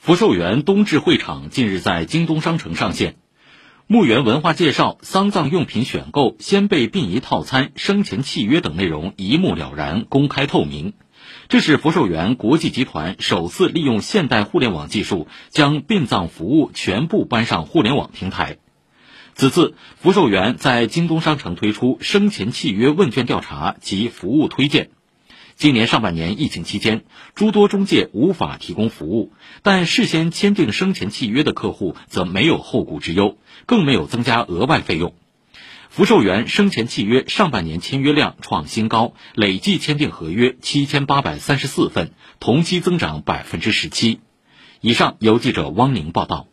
[0.00, 3.16] 福寿园冬至会场近日在京东商城上线，
[3.86, 10.94] 墓园文化介绍、丧葬用品选购、先辈殡仪套餐、生前契约等内容一目了然、公开透明。
[11.48, 18.56] 这是福寿园国际集团首次利用现代互联网技术，将殡葬服务全部搬上互联网平台。
[19.34, 24.92] 此次福寿园在京东商城推出生前契约问卷调查及服务推荐。
[25.60, 27.04] 今年上半年疫情期间，
[27.34, 35.14] 诸多中介无法提供服务，但事先签订生前契约的客户则没有后顾之忧，更没有增加额外费用。
[35.90, 44.20] 福寿园生前契约上半年签约量创新高，累计签订合约七千八百三十四份，同期增长百分之十七。
[44.80, 46.46] 以上由记者汪宁报道。